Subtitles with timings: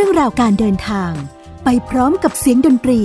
[0.00, 1.12] รื่องราวการเดินทาง
[1.64, 3.02] ไปพร้อมกับเสียงดนตรี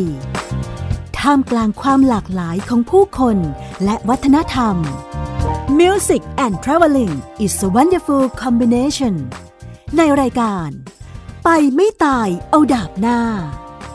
[1.19, 3.37] ท่ามกลางความหลากหลายของผู้คน
[3.83, 4.75] และวัฒนธรรม
[5.79, 7.13] Music and Traveling
[7.45, 9.15] is a wonderful combination
[9.97, 10.69] ในรายการ
[11.43, 13.19] ไปไม่ตายเอาดาบหน้า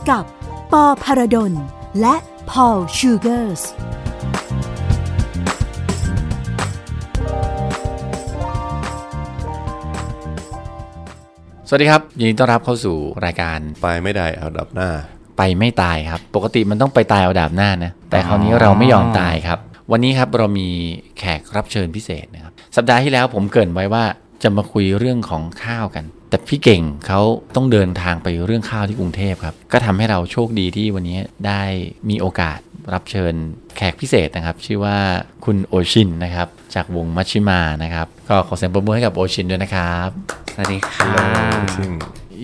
[0.08, 0.24] กับ
[0.72, 1.52] ปอพารดล
[2.00, 2.16] และ
[2.50, 3.62] พอลชูเกอร์ส
[11.70, 14.90] สวัสดีครับ ยินดีต้อนรับเข้าสู่รายการไปไม่ได้เอาดับหน้า
[15.38, 19.58] ไปไม่ตายครับ ปกติมันต้องไปตายเอาดาบหน้านะ แต่คราวนี้เราไม่ยอมตายครับ
[19.92, 20.68] วันนี้ครับเรามี
[21.18, 24.04] แขกรับเชิญพิเศษนะครับ สัปดาห์ที่แล้วผมเกรินไว้ว่า
[24.42, 27.20] จะมาคุยเรื่องของข้าวกัน แต่พี่เก่งเขา
[27.56, 31.62] ต้องเดินทางไปเรื่องข้าวที่กรุงเทพครับ ก็ทำให้เราโชคดีที่วันนี้ได้
[32.08, 32.58] มีโอกาส
[32.92, 33.34] รับเชิญ
[33.76, 34.96] แขกพิเศษนะครับ ชื่อว่า
[35.44, 40.10] คุณโอชินนะครับ จากวงมัชฌิมานะครับ ก็ขอเสียงปรบมือให้กับโอชินด้วยนะครับ
[40.47, 41.12] ส วัสดีค่ะ
[41.76, 41.90] ซึ่ง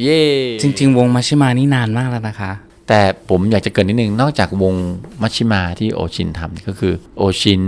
[0.01, 0.23] เย้
[0.63, 2.53] จริง ๆ วงมัชฌิมานี่นานมากแล้วนะคะ
[2.89, 4.75] แต่ผมอยากจะเกริ่นนิดนึง นอกจากวง
[5.23, 7.63] มัชฌิมาที่โอชินทำก็คือโอชิน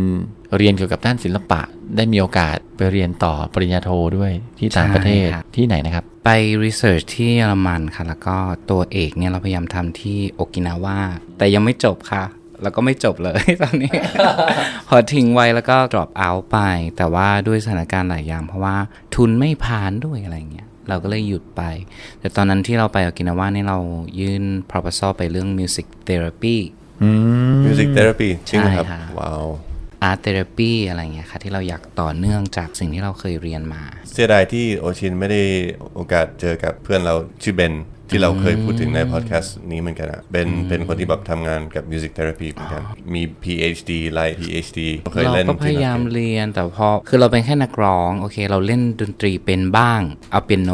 [0.57, 1.61] เรียนเกี่ยวกับด้านศิลปะ
[1.97, 6.31] ได้มีโอกาสไปเรียนต่อปริญญาโทด้วยที่ต่างประเทศใช่ครับที่ไหนนะครับ ไป
[6.65, 8.37] research ที่เยอรมันค่ะ แล้วก็
[8.71, 11.01] ตัวเอกเนี่ยเราพยายามทำที่โอกินาวา
[11.39, 12.25] แต่ยังไม่จบค่ะ
[12.63, 13.93] แล้วก็ไม่จบเลยตอนนี้
[14.89, 16.59] พอทิ้งไว้แล้วก็ drop out ไป
[16.97, 18.77] แต่ว่าด้วยสถานการณ์หลายอย่าง เพราะว่า
[19.15, 21.63] ทุนไม่ผ่านด้วยอะไรเงี้ยเราก็เลยหยุดไป
[22.21, 23.79] แต่ตอนนั้นที่เราไปโอกินาวาเนี่ยเรา
[24.21, 26.57] ยื่น proposal ไปเรื่อง music therapy
[27.03, 27.09] อื
[27.55, 29.47] ม music therapy จริงเหรอครับใช่ค่ะว้าว
[30.09, 35.43] art therapy อะไรเงี้ยค่ะที่เราอยากต่อเนื่องจากสิ่งที่เราเคยเรียนมา เสียดายที่โอชินไม่ได้
[35.95, 37.75] โอกาสเจอกับเพื่อนเราชื่อเบน
[38.11, 42.83] ที่เราเคยพูดถึงในพอดแคสต์นี้เหมือนกันอะเบนเป็นคนที่แบบทำงานกับ music therapy เหมือนกัน
[43.15, 44.81] มี PhD ไล่ PhD
[45.13, 50.01] เคยเราเล่นก็พยายามเรียนแต่พอ คือเราเป็นแค่นักร้อง โอเค เราเล่นดนตรีเป็นบ้าง
[50.33, 50.71] เอาเปียโน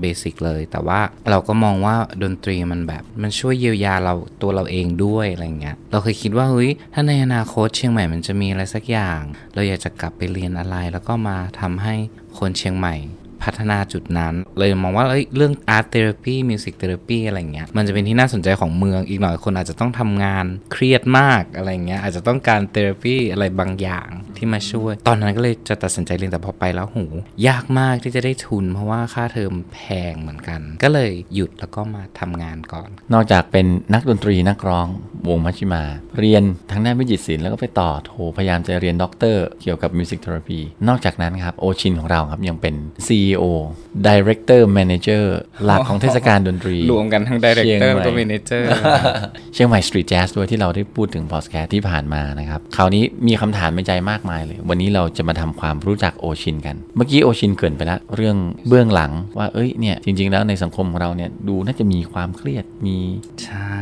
[0.00, 9.22] basic เลย แต่ว่าเราก็มองว่าดนตรีมันแบบ มันช่วยเยียวยาเราตัวเราเองด้วยอะไรเงี้ยเราเคยคิดว่าเฮ้ยถ้าในอนาคตเชียงใหม่มันจะมีอะไรสักอย่าง
[9.54, 11.94] เราอยากจะกลับไปเรียนอะไรแล้วก็มาทำให้
[12.38, 12.96] คนเชียงใหม่
[13.46, 24.08] พัฒนาจุดนั้น เลยมองว่าเอ้ยเรื่อง art therapy music therapy อะไรเงี้ยมันจะเป็นที่น่าสนใจของเมืองอีกหน่อยคนอาจจะต้องทำงานเครียดมากอะไรเงี้ยอาจจะต้องการ therapy อะไรบางอย่าง
[24.38, 27.04] ที่มาช่วย ตอนนั้นก็เลยจะตัดสินใจเรียนแต่พอไปแล้วหู
[27.48, 29.80] ยากมากที่จะได้ทุน เพราะว่าค่าเทอมแพ
[30.10, 34.86] งเหมือนกัน ก็เลยหยุดแล้วก็มาทำงานก่อน นอกจากเป็นนักดนตรีนักร้อง
[35.28, 35.82] วงมัชฌิมา
[36.18, 40.58] เรียนทางด้านวิจิตรศิลป์แล้วก็ไปต่อโทพยายามจะเรียนด็อกเตอร์เกี่ยวกับ music therapy
[40.88, 42.74] นอกจากนั้นครับโอชินของเราครับยังเป็น
[43.06, 43.44] CEO
[44.08, 45.24] Director Manager
[45.64, 48.62] หลักของเทศกาลดนตรี รวมกันทั้งเชียง director ใหม่แล้วก็ manager
[49.54, 58.36] เชียงใหม่ Street Jazz ด้วยที่เราได้พูดถึงพอดแคสต์ที่ผ่านมานะครับคราวนี้มีคำถามในใจมากมายเลย วันนี้เราจะมาทำความรู้จักโอชินกัน เมื่อกี้โอชินเกริ่นไปแล้วเรื่อง
[58.68, 62.98] เบื้องหลังว่าเอ้ยเนี่ยจริง ๆ แล้วในสังคมของเราเนี่ยดูน่าจะมีความเครียดมี
[63.44, 63.80] ใช่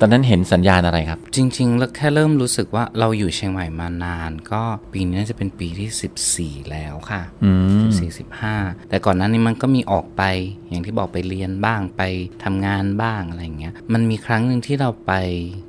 [0.00, 4.62] ตอนนั้นเห็นสัญญาณอะไรครับ จริงๆแล้วแค่เริ่มรู้สึกว่าเราอยู่เชียงใหม่มานาน ก็
[4.92, 7.50] ปีนี้น่าจะเป็นปีที่ 14 แล้วค่ะอื
[7.86, 10.22] ม14 15แต่ก่อนหน้านี้มันก็มีออกไป
[10.70, 12.02] อย่างที่บอกไปเรียนบ้างไป
[12.44, 15.12] ทำงานบ้างอะไรอย่างเงี้ยมันมีครั้งหนึ่งที่เราไป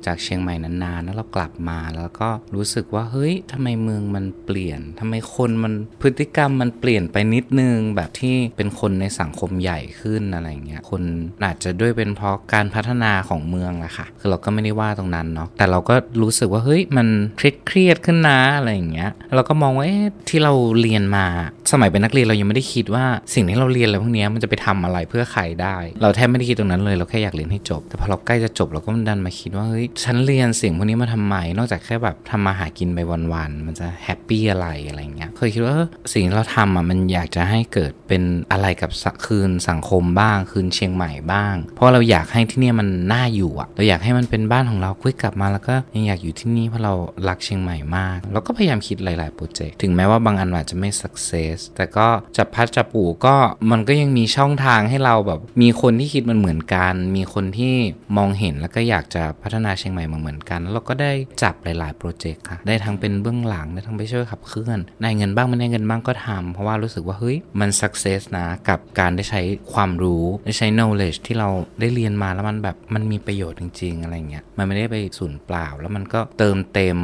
[0.06, 5.72] จากเชียงใหม่นานๆแล้วเรากลับมาแล้วก็รู้สึกว่าเฮ้ยทำไมเมืองมันเปลี่ยนทำไมคนมัน
[6.02, 11.02] พฤติกรรมมันเปลี่ยนไปนิดนึงแบบที่เป็นคนในสังคมใหญ่ขึ้นอะไรเงี้ยคน
[11.44, 21.26] อาจจะด้วยเป็นเพราะการพัฒนาของเมืองอะค่ะ คือเราก็ไม่ได้ว่าตรงนั้นเนาะแต่เราก็รู้สึกว่าเฮ้ยมันเครียดเครียดขึ้นนะอะไรอย่างเงี้ยเราก็มองว่าเอ๊ะที่เราเรียนมา
[21.72, 32.98] สมัยเป็นนักเรียนเรายังไม่ได้คิดว่าสิ่งที่เราเรียนอะไรพวกนี้มันจะไปทำอะไรอะไรเพื่อใครได้ เราแทบไม่ได้คิดตรงนั้นเลย เราแค่อยากเรียนให้จบ แต่พอเราใกล้จะจบเราก็มันดันมาคิดว่าเฮ้ยฉันเรียนสิ่งพวกนี้มาทำไม นอกจากแค่แบบทำมาหากินไป
[33.32, 35.74] วันๆมันจะ happy อะไรอะไรเงี้ยเคยคิดว่า
[36.12, 38.90] สิ่งเราทำอะมันอยากจะให้เกิดเป็นอะไรกับ
[39.26, 46.94] คืนสังคมบ้าง คืนเชียงใหม่บ้าง เพราะเราอยากให้ที่นี่มันน่าอยู่อะเราอยากให้มันเป็นบ้านของเราคุยกลับมาแล้วก็ยังอยากอยู่ที่นี่เพราะเรา
[47.28, 52.06] รักเชียงใหม่มากเราก็พยายามคิดหลายๆโปรเจกต์ถึงแม้ว่าบางอันอาจจะไม่ success แต่ก็
[52.36, 53.36] จับพัดจับปูก็
[53.70, 57.74] มันก็ยังมีช่องทางให้เราแบบมีคนที่คิดมันเหมือนกัน มีคนที่
[58.16, 61.12] มองเห็นแล้วก็อยากจะพัฒนาเชียงใหม่มาเหมือนกันแล้วเราก็ได้
[61.42, 69.40] จับหลาย ๆ โปรเจกต์ค่ะ ได้ทั้งเป็นเบื้องหลังได้ทั้งไปช่วยขับเคลื่อนได้เงินบ้างไม่ได้เงินบ้างก็ทำเพราะว่ารู้สึกว่าเฮ้ยมัน success นะกับการได้ใช้
[69.72, 71.48] ความรู้ได้ใช้ knowledge ที่เรา
[71.80, 76.98] ได้เรียนมาแล้วมันแบบมันมีประโยชน์จริง ๆ อะไรเงี้ยมันไม่ได้ไปสูญเปล่า แล้วมันก็เติมเต็ม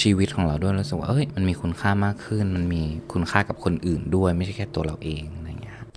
[0.00, 2.82] ชีวิตของเราด้วยรู้สึกว่าเอ้ยมันมีคุณค่ามากขึ้น มันมี
[3.12, 5.24] คุณค่ากับคนอื่นด้วยไม่ใช่แค่ตัวเราเอง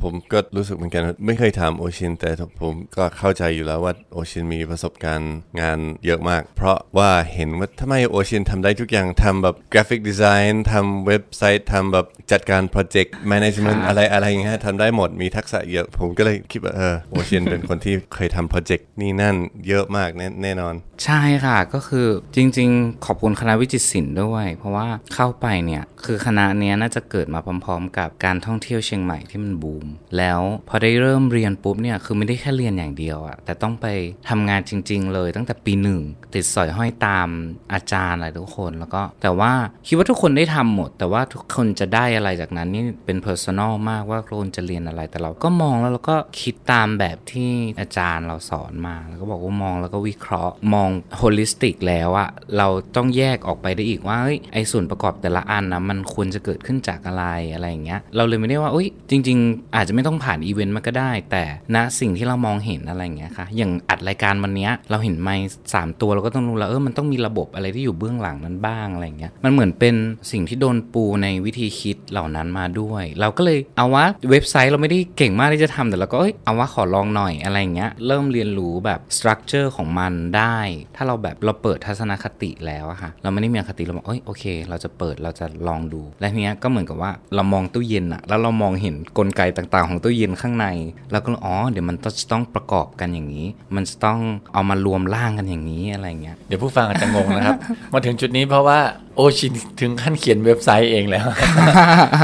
[0.01, 2.30] ผมก็รู้สึกเหมือนกันว่าไม่เคยทำโอชิน แต่
[2.62, 19.36] ผมก็เข้าใจอยู่แล้วว่าโอชินมีประสบการณ์งานเยอะมาก เพราะว่าเห็นว่าทำไมโอชินทำได้ทุกอย่างทำแบบ graphic design ทำเว็บไซต์ทำแบบจัดการ project management อะไรอะไรอย่างเงี้ยทำได้หมดมีทักษะเยอะ ผมก็เลยคิดว่าเออโอชินเป็นคนที่เคยทำโปรเจกต์นี่นั่น
[19.68, 29.85] เยอะมากแน่แน่นอน ใช่ค่ะก็คือจริง ๆ ขอบคุณคณะวิจิตรศิลป์ด้วย เพราะว่าเข้าไปเนี่ยคือคณะเนี้ยน่าจะเกิดมาพร้อม ๆ กับการท่องเที่ยวเชียงใหม่ที่มันบูม
[30.18, 33.86] แล้วพอได้เริ่มเรียนปุ๊บเนี่ยคือไม่ได้แค่เรียนอย่างเดียวอะแต่ต้องไป
[34.30, 36.02] ทำงานจริง ๆ เลยตั้งแต่ปีหนึ่ง
[36.36, 37.28] ติดสอยห้อยตาม
[37.74, 39.52] อาจารย์อะไรทุกคนแล้วก็ แต่ว่า
[39.88, 54.18] คิดว่าทุกคนได้ทำหมด แต่ว่าทุกคนจะได้อะไรจากนั้นนี่เป็น personal มากว่าคนจะเรียนอะไรแต่เราก็มองแล้วเราก็คิดตามแบบที่อาจารย์เราสอนมาแล้วก็บอกว่ามองแล้วก็วิเคราะห์มอง holistic แล้วอะเราต้องแยกออกไปได้อีกว่า
[54.54, 61.44] ไอ้ส่วนประกอบแต่ละอันนะมันควรจะเกิดขึ้นจากอะไรอะไรอย่างเงี้ยเราเลยไม่ได้ว่าอุ้ยจริง ๆ อาจจะไม่ต้องผ่านอีเวนต์มาก็ได้ แต่
[61.76, 69.95] ณสิ่งที่เรามองเห็นอะไรอย่างเงี้ยค่ะอย่างอัดรายการวันเนี้ยเราเห็นไมค์สามตัวเราก็ต้องรู้แล้วเออมันต้องมีระบบอะไรที่อยู่เบื้องหลังนั้นบ้างอะไรเงี้ยมันเหมือนเป็น
[70.31, 80.57] สิ่งที่โดนปูในวิธีคิดเหล่านั้นมาด้วย เราก็เลยเอาว่าเว็บไซต์เราไม่ได้เก่งมากที่จะทำแต่เราก็เอ้ยเอาว่าขอลองหน่อยอะไรเงี้ยเริ่มเรียนรู้แบบ structure ของมันได้
[80.95, 90.68] ถ้าเราแบบเราเปิดทัศนคติแล้วอะค่ะเราไม่ได้มีอคติเราบอกเอ้ยโอเค เราจะเปิดเราจะลองดู และทีเนี้ยก็เหมือนกับว่าเรามองตู้เย็นอะแล้วเรามองเห็นกลไกต่างๆ ของตู้เย็นข้างใน
[91.12, 91.98] แล้วก็อ๋อเดี๋ยวมัน
[92.31, 94.19] ต้องประกอบกันอย่างนี้ มันจะต้อง
[94.54, 97.57] เอามารวมร่างกันอย่างนี้อะไรเงี้ยเดี๋ยวผู้ฟังอาจจะงงนะครับ
[97.94, 98.80] มาถึงจุดนี้เพราะว่า
[99.16, 101.25] โอชินถึงขั้นเขียนเว็บไซต์เองแล้ว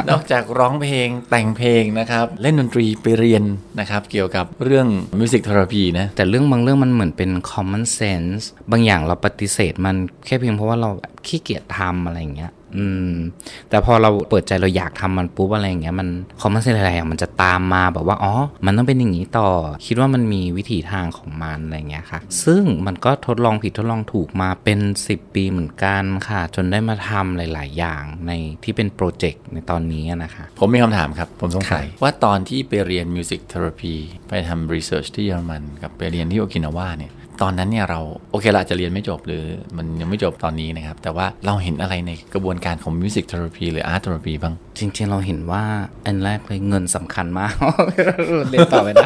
[0.10, 3.44] นอกจากร้องเพลงแต่งเพลงนะครับ เล่นดนตรีไปเรียน
[3.80, 4.88] นะครับ เกี่ยวกับเรื่อง
[5.20, 8.42] music therapy นะ แต่เรื่องบางเรื่องมันเหมือนเป็น common sense
[8.72, 9.96] บางอย่างเราปฏิเสธมัน
[10.26, 13.12] แค่เพียงเพราะว่าเราแบบขี้เกียจทำอะไรอย่างเงี้ย อืม
[13.70, 16.08] แต่พอเราเปิดใจเราอยากทำมันปุ๊บอะไรอย่างเงี้ยมัน
[16.42, 18.34] common sense อะไรอย่างมันจะตามมาแบบว่าอ๋อ
[18.66, 19.50] มันต้องเป็นอย่างนี้ต่อ
[19.86, 28.32] คิดว่ามันมีวิถีทางของมันอะไรอย่างเงี้ยค่ะ ซึ่งมันก็ทดลองผิดทดลองถูกมาเป็น 10 ปีเหมือนกันค่ะ จนได้มาทำหลาย ๆ อย่างใน
[28.64, 33.94] ที่เป็นโปรเจกต์ในตอนนี้นะคะ ผมมีคำถามครับ ผมสงสัยว่าตอนที่ไปเรียน music therapy
[34.30, 38.00] ไปทำ research ที่เยอรมันกับไปเรียนที่โอกินาวาเนี่ย ตอนนั้นเนี่ยเรา
[38.32, 39.44] โอเคละจะเรียนไม่จบหรือ
[39.78, 45.64] มันยังไม่จบตอนนี้นะครับ แต่ว่าเราเห็นอะไรในกระบวนการของ music therapy หรือ art therapy บ้าง จริงๆ เราเห็นว่า
[46.06, 47.54] อันแรกเลยเงินสำคัญมาก
[48.50, 49.06] เรียนต่อไปได้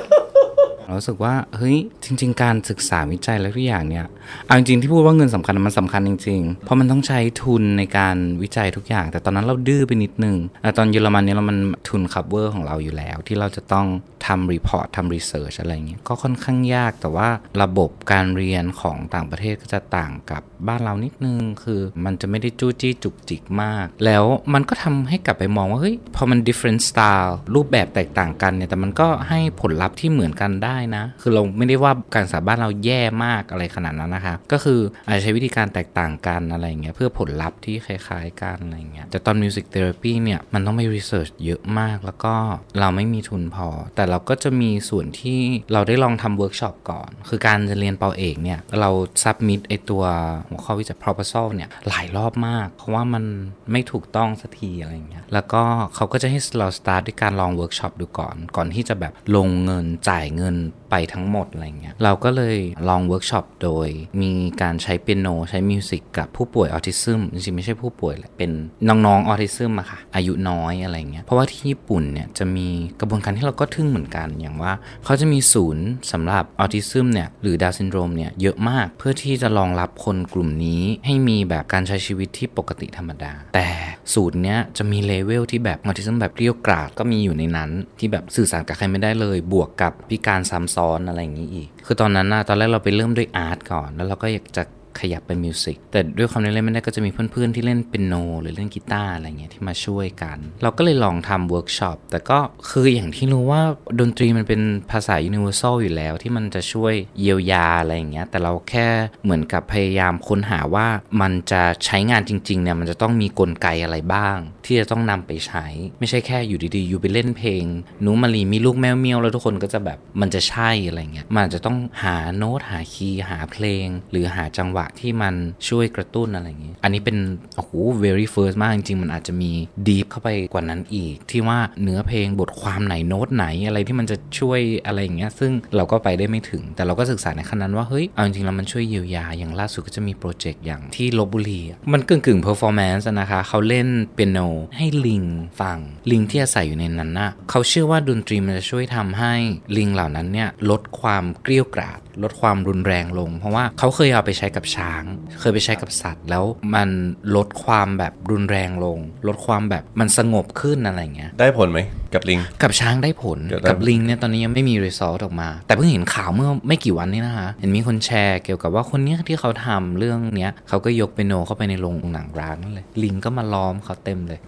[0.88, 4.06] เรารู้สึกว่าเฮ้ยจริง ๆ การศึกษาวิจัยและทุกอย่างเนี่ย
[4.46, 11.58] เอาจริงๆที่พูดว่าเงินสำคัญมันสำคัญจริง ๆ เพราะมันต้องใช้ทุนในการวิจัยทุกอย่าง แต่ตอนนั้นเราดื้อไปนิดนึงแต่ตอนเยอรมันเนี่ยเรามัน
[11.90, 13.88] ทุน cover ของเราอยู่แล้ว ที่เราจะต้อง
[14.26, 17.30] ทำ report ทำ research อะไรเงี้ยก็ค่อนข้างยากแต่ว่า
[17.62, 24.24] ระบบการเรียนของต่างประเทศก็จะต่างกับบ้านเรานิดนึง คือมันจะไม่ได้จู้จี้จุกจิกมาก แล้ว
[24.54, 42.34] มันก็ทำให้กลับไปมองว่าเฮ้ยพอมัน different style รูปแบบแตกต่างกันเนี่ยแต่มันก็ให้ผลลัพธ์ที่เหมือนกันได้ได้นะ คือเราไม่ได้ว่าการศึกษาบ้านเราแย่มากอะไรขนาดนั้นนะคะ ก็คืออาจจะใช้วิธีการแตกต่างกันอะไรเงี้ยเพื่อผลลัพธ์ที่คล้ายๆกันอะไรเงี้ยแต่ตอน music therapy เนี่ยมันต้องไป research เยอะมากแล้วก็
[42.80, 45.40] เราไม่มีทุนพอ แต่เราก็จะมีส่วนที่
[45.74, 48.90] เราได้ลองทำเวิร์กช็อปก่อน คือการจะเรียนเปาเอกเนี่ยเรา
[49.24, 50.04] submit ไอตัว
[50.50, 53.24] หัวข้อวิจัย proposal เนี่ยหลายรอบมาก เพราะว่ามัน
[53.72, 55.62] ไม่ถูกต้องสักทีอะไรเงี้ยแล้วก็
[55.96, 60.56] เขาก็จะให้เรา start ด้วยการลองเวิร์กช็อปดูก่อน ก่อนที่จะแบบลงเงินจ่ายเงิน
[60.90, 62.58] ไปทั้งหมดอะไรเงี้ยเราก็เลย
[62.90, 63.88] ลองเวิร์กช็อปโดย
[64.22, 64.32] มี
[64.62, 68.52] การใช้เปียโนใช้ music กับผู้ป่วย autism จริงๆไม่ใช่ผู้ป่วยแหละเป็น
[68.88, 72.68] น้องๆ autism อะค่ะ อายุน้อยอะไรเงี้ยเพราะว่าที่ญี่ปุ่นเนี่ยจะมี
[73.00, 74.74] กระบวนการที่เราก็ทึ่งเหมือนกันอย่างว่า
[75.06, 83.68] เขาจะมีศูนย์สำหรับ autism เนี่ยหรือดาวซินโดรมเนี่ยเยอะมากเพื่อที่จะรองรับคนกลุ่มนี้ให้มีแบบการใช้ชีวิตที่ปกติธรรมดา แต่
[84.14, 94.64] ศูนย์เนี้ยจะมี level ที่แบบ autism แบบเกรี้ยวกราดก็มีอยู่ในนั้น ที่แบบสื่อสารกับใครไม่ได้เลย บวกกับพิการซ้ำซ้อนอะไรอย่างนี้อีก คือตอนนั้นนะตอนแรกเราไปเริ่มด้วย art ก่อน แล้วเราก็อยากจะ
[95.00, 103.62] ขยับเป็น music แต่ด้วยความที่เล่นไม่ได้ก็จะมีเพื่อนๆที่เล่นเปียโน หรือเล่นกีตาร์อะไรเงี้ยที่มาช่วยกัน เราก็เลยลองทำเวิร์กช็อปแต่ก็คืออย่างที่รู้ว่า
[104.00, 104.62] ดนตรีมันเป็น
[104.92, 108.88] ภาษา universal อยู่แล้วที่มันจะช่วยเยียวยาอะไรอย่างเงี้ยแต่เราแค่
[109.24, 110.88] เหมือนกับพยายามค้นหาว่า
[111.22, 115.66] มันจะใช้งานจริงๆเนี่ยมันจะต้องมีกลไกอะไรบ้าง ที่จะต้องนำไปใช้
[116.00, 117.66] ไม่ใช่แค่อยู่ดีๆอยู่ไปเล่นเพลง
[118.02, 125.34] หนูมารีมีลูกแมวเมียวแล้วทุกคนก็จะแบบมันจะใช่อะไรเงี้ยมันจะต้องหาโน้ตหาคีย์หาเพลง หรือหาจังหวะะที่มัน
[125.70, 127.18] ช่วยกระตุ้นอะไรอย่างงี้ อันนี้เป็น
[127.56, 127.72] โอ้โห
[128.04, 129.52] very first มากจริงๆ มันอาจจะมี
[129.88, 141.62] deep เข้าไปกว่านั้นอีก ที่ว่าเนื้อเพลงบทความไหนโน้ตไหนอะไรที่มันจะช่วยอะไรอย่างเงี้ยซึ่งเราก็ไปได้ไม่ถึง แต่เราก็ศึกษาในขั้นนั้นว่าเฮ้ยเอาจริงๆแล้วมันช่วยเยียวยาอย่างล่าสุดก็จะมีโปรเจกต์อย่างที่ลบบุรี
[141.94, 144.40] มันกึ่งกึ่ง performance อะนะคะเขาเล่นเปียโน
[144.78, 145.24] ให้ลิง
[145.62, 145.78] ฟัง
[146.12, 149.34] ลิงที่อาศัยอยู่ในนั้นน่ะเขาเชื่อว่าดนตรีมันจะช่วยทำให้
[149.78, 155.04] ลิงเหล่านั้นเนี่ยลดความเกลี้ยวกราด ลดความรุนแรงลง เพราะว่าเขาเคยเอาไปใช้กับช้าง
[155.42, 156.44] เคยไปใช้กับสัตว์ แล้ว
[156.76, 156.90] มัน
[157.36, 161.80] ลดความแบบรุนแรงลง ลดความแบบมันสงบขึ้นอะไรเงี้ยได้ผลไหม
[162.14, 174.40] กับลิง กับช้างได้ผลเดี๋ยวนะกับลิงเนี่ยตอนนี้ยังไม่มีรีซอสออกมา แต่เพิ่งเห็นข่าวเมื่อไม่กี่วันนี้นะคะเห็นมีคนแชร์เกี่ยวกับว่าคนเนี้ยที่เขาทำเรื่องเนี้ยเขาก็ยกเปียโนเข้าไปในโรงหนังร้างนั่นเลยลิงก็มาล้อมเขาเต็มเลย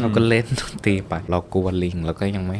[0.00, 2.58] เขาก็เล่นดนตรีไปเรากลัวลิงเราก็ยังไม่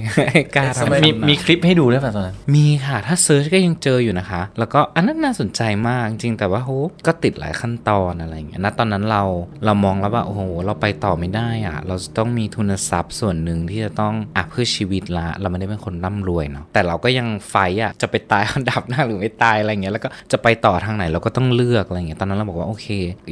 [0.56, 6.70] กล้าทำมีมีคลิปให้ดูด้วยป่ะตอนนั้นมีค่ะ ถ้าเซิร์ชก็ยังเจออยู่นะคะ แล้วก็อันนั้นน่าสนใจมากจริงๆแต่ว่าโห
[7.06, 9.22] ก็ติดหลายขั้นตอนอะไรอย่างเงี้ยณตอนนั้นเรา
[9.64, 22.86] เรามองแล้วว่าโอ้โหเราไปต่อไม่ได้อะเราจะต้องมีทุนทรัพย์ส่วนหนึ่งที่จะต้องอะเพื่อชีวิตละ เราไม่ได้เป็นคนร่ำรวยเนาะแต่เราก็ยังไฟต์อะจะไปตายอันดับหน้าหรือไม่ตายอะไรเงี้ยแล้วก็จะไปต่อทางไหนเราก็ต้องเลือกอะไรเงี้ยตอนนั้นเราบอกว่าโอเค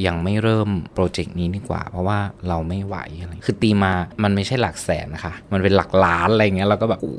[0.06, 2.18] ยังไม่เริ่มโปรเจกต์นี้ดีกว่า เพราะว่า
[2.48, 3.92] เราไม่ไหวอะไรคือตีมา
[4.22, 7.16] มันไม่ใช่หลักแสนนะคะ มันเป็นหลักล้านอะไรเงี้ยเราก็แบบโอ้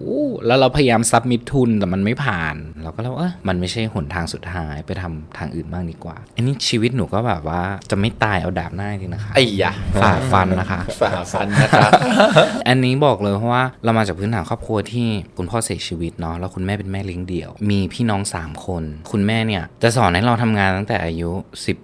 [0.47, 7.61] แล้วเราพยายาม submit ทุนแต่มันไม่ผ่าน เราก็เลยว่าเออมันไม่ใช่หนทางสุดท้ายไปทำทางอื่นบ้างดีกว่า อันนี้ชีวิตหนูก็แบบว่า
[7.91, 11.91] จะไม่ตายเอาดาบหน้าจริงนะคะไอ้ยะฝ่าฟันนะคะฝ่าฟันนะครับ
[12.67, 21.31] อันนี้บอกเลยเพราะว่าเรามาจากพื้นฐานครอบครัวที่คุณพ่อเสียชีวิตเนาะแล้วคุณแม่เป็นแม่เลี้ยงเดี่ยว มีพี่น้อง 3 คน คุณแม่เนี่ยจะสอนให้เราทำงานตั้งแต่อายุ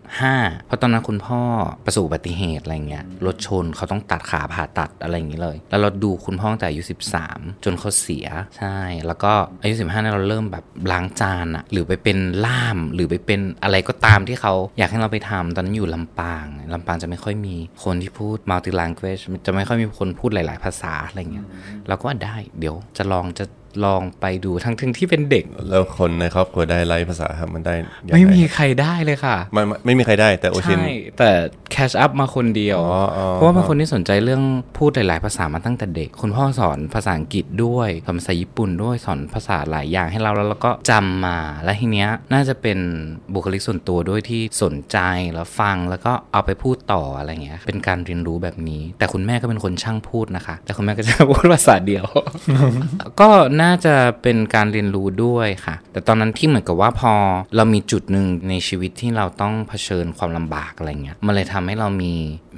[0.04, 1.42] 15 เพราะตอนนั้นคุณพ่อ
[1.86, 6.82] ประสบอุบัติเหตุอะไรเงี้ยรถชนเขาต้องตัดขาผ่าตัดอะไรอย่างนี้เลย แล้วเราดูคุณพ่อตั้งแต่อายุ
[7.24, 9.32] 13 จนเขาเสียใช่ แล้วก็
[9.62, 21.48] อายุ 15เนี่ยเราเริ่มแบบล้างจานอะหรือไปเป็นล่ามหรือไปเป็นอะไรก็ตามที่เขาอยากให้เราไปทำตอนนั้นอยู่ลำปางลำปางจะไม่ค่อยมีคนที่พูด multi language จะไม่ค่อยมีคนพูดหลาย ๆ ภาษาอะไรเงี้ย
[21.88, 23.46] เราก็ว่าได้ เดี๋ยวจะลองจะ
[23.86, 27.74] ลองไปดูทั้งทั้งที่เป็นเด็ก แล้วคนในครอบครัวได้ไล่ภาษาครับมันได้
[28.08, 31.32] ยังงไม่มีใครได้เลยค่ะไม่ไม่ไม่มีใครได้แต่โอชินใช่แต่
[31.72, 34.42] แคชอัพมาคนเดียวอ๋ออ๋อเพราะว่าเป็นคนที่สนใจเรื่อง
[34.78, 42.80] พูดหลาย ๆ ภาษามาตั้งแต่เด็ก คุณพ่อสอนภาษาอังกฤษด้วยสอนภาษาญี่ปุ่นด้วยสอนภาษาหลายอย่างให้เราแล้วเราก็จำมา และทีเนี้ยน่าจะเป็น
[43.34, 44.98] บุคลิกส่วนตัวด้วยที่สนใจ
[45.34, 52.06] แล้วฟังแล้วก็เอาไปพูดต่ออะไรเงี้ยเป็นการเรียนรู้แบบนี้ แต่คุณแม่ก็เป็นคนช่างพูดนะคะ แต่คุณแม่ก็จะพูดภาษาเดียว
[53.22, 53.30] ก็
[53.62, 57.14] น่าจะเป็นการเรียนรู้ด้วยค่ะ แต่ตอนนั้นที่เหมือนกับว่าพอ
[57.56, 62.14] เรามีจุดหนึ่งในชีวิตที่เราต้องเผชิญความลำบากอะไรเงี้ยมันเลยทำให้เรามี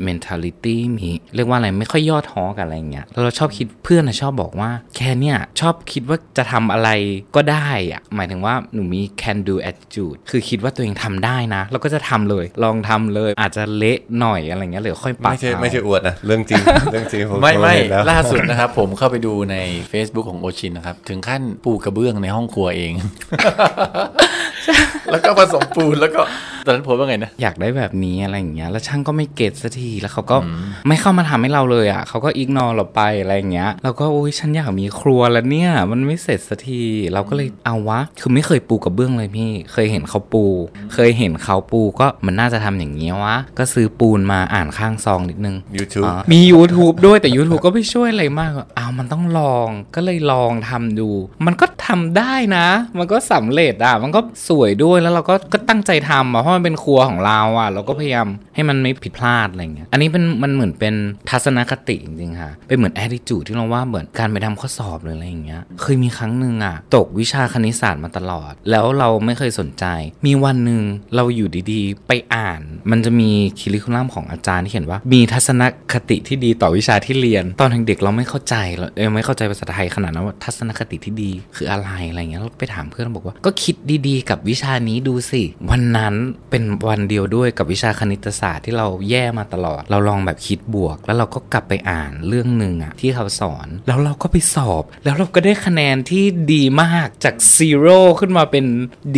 [0.07, 6.89] mentality มีเรียกว่าอะไรไม่ค่อยย่อท้อกับอะไรเงี้ยแล้วเราชอบคิดเพื่อนนะชอบบอกว่าแค่เนี่ยชอบคิดว่าจะทำอะไร
[7.35, 16.61] ก็ได้อะหมายถึงว่าหนูมี can do attitude คือคิดว่าตัวเองทำได้นะ แล้วก็จะทำเลย ลองทำเลย อาจจะเละหน่อยอะไรเงี้ยหรือค่อยปรับไม่ใช่เอาไม่ใช่อวดนะเรื่องจริง
[16.91, 19.55] เรื่องจริงผมไม่ไม่ผเห็นแล้วล่าสุดนะครับ ผมเข้าไปดูใน
[19.91, 22.93] Facebook ของโอชินนะครับถึงขั้นปูกระเบื้องในห้องครัวเอง
[25.11, 26.21] แล้วก็ผสมปูนแล้วก็
[26.67, 30.37] ตอนนั้นผมว่าไงนะ อยากได้แบบนี้อะไรอย่างเงี้ย แล้วช่างก็ไม่เก็ตสักทีแล้วเขาก็
[30.87, 36.81] ไม่เข้ามาทำให้เราเลยอะเขาก็อิกนอเราไปอะไรอย่างเงี้ยเราก็โอ้ยฉันอยากมีครัวแล้วเนี่ย มันไม่เสร็จสักที
[37.13, 40.43] เราก็เลยเอาวะ คือไม่เคยปูกระเบื้องเลยพี่ เคยเห็นเขาปู
[40.93, 51.09] เคยเห็นเขาปูก็มันน่าจะทำอย่างเงี้ยวะก็ซื้อปูนมาอ่านข้างซองนิดนึง YouTube อ๋อมี YouTube ด้วยแต่ YouTube ก็ไม่ช่วยอะไรมากอ้าวมันต้องลองก็เลยลองทำดู
[51.45, 52.67] มันก็ทำได้นะ
[52.99, 60.95] มันก็สำเร็จอะมันก็สวยด้วยแล้วเราก็ก็ตั้งใจทำอะเพราะมันเป็นครัวของเราอะ เราก็พยายามให้มันไม่ผิดพลาดอะไรเงี้ย อันนี้เป็นมันเหมือนเป็น
[61.29, 69.85] ทัศนคติจริงๆค่ะ เป็นเหมือน attitude ที่เราว่าเหมือนการไปทำข้อสอบหรืออะไรอย่างเงี้ย เคยมีครั้งหนึ่งอะ ตกวิชาคณิตศาสตร์มาตลอด แล้วเราไม่เคยสนใจ
[70.25, 70.83] มีวันหนึ่ง
[71.15, 72.61] เราอยู่ดีๆ ไปอ่าน
[72.91, 75.61] มันจะมีคิริคูลัมของอาจารย์ที่เขียนว่า มีทัศน
[75.93, 83.75] คติที่ดีต่อวิชาที่เรียน ตอนเด็กเราไม่เข้าใจเราไม่เข้าใจภาษาไทยขนาดนั้นว่าทัศนคติที่ดีคืออะไรอะไรเงี้ยเราไปถามเพื่อนบอกว่าก็คิด
[84.07, 86.13] ดีๆ กับวิชานี้ดูสิ วันนั้น
[86.49, 96.23] เป็นวันเดียวด้วยกับวิชาคณิตศาสตร์ที่เราแย่มาตลอด เราลองแบบคิดบวก แล้วเราก็กลับไปอ่านเรื่องหนึ่งอะที่เขาสอน แล้วเราก็ไปสอบ แล้วเราก็ได้คะแนนที่
[96.53, 98.65] ดีมากจาก zero ขึ้นมาเป็น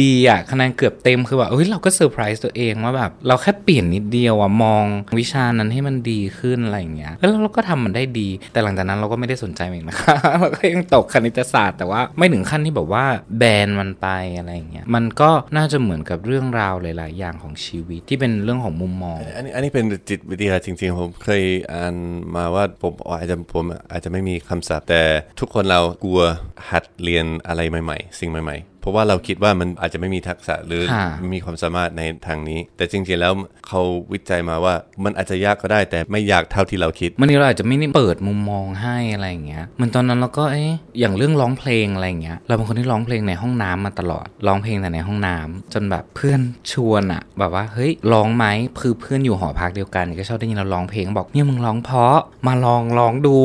[0.01, 4.85] ดีอะคะแนนเกือบเต็มคือแบบเฮ้ยเราก็เซอร์ไพรส์ตัวเองว่าแบบเราแค่เปลี่ยนนิดเดียวอะมอง
[5.19, 13.05] วิชานั้นให้มันดีขึ้นอะไรอย่างเงี้ยแล้วเราก็ทำมันได้ดี แต่หลังจากนั้นเราก็ไม่ได้สนใจมันอีกนะคะเราก็ยังตกคณิตศาสตร์ แต่ว่าไม่ถึงขั้นที่แบบว่า
[13.37, 14.07] แบนมันไป
[14.37, 21.95] อะไรอย่างเงี้ยมันก็น่าจะเหมือนกับเรื่องราวหลาย ๆอย่างของชีวิตที่เป็นเรื่องของมุมมอง อันนี้อันนี้เป็นจิตวิทยาจริง ๆ ผมเคยอ่าน
[22.35, 25.01] มาว่าผมอาจจะผมอาจจะไม่มีคำศัพท์แต่
[25.39, 26.21] ทุกคนเรากลัว
[26.69, 33.33] หัดเรียนอะไรใหม่ ๆ สิ่งใหม่ ๆ เพราะว่าเราคิดว่ามันอาจจะไม่มีทักษะหรือค่ะไม่มีความสามารถในทางนี้ แต่จริงๆแล้ว
[33.67, 33.81] เขา
[34.13, 46.39] วิจัยมาว่ามันอาจจะยากก็ได้ แต่ไม่ยากเท่าที่เราคิดบางทีเราอาจจะไม่ได้เปิดมุมมองให้อะไรอย่างเงี้ยเหมือนตอนนั้นเราก็เอ๊ะอย่างเรื่องร้องเพลงอะไรอย่างเงี้ยเราเป็นคนที่ร้องเพลงในห้องน้ำมาตลอดร้องเพลงแต่ในห้องน้ำจนแบบเพื่อน
[46.71, 48.45] ชวนอะแบบว่าเฮ้ยร้องไหม
[48.81, 52.17] คือเพื่อนอยู่หอพักเดียวกัน ก็ชอบได้ยินเราร้องเพลงบอกเนี่ยมึงร้องเพราะ
[52.47, 53.37] มาลองร้องดู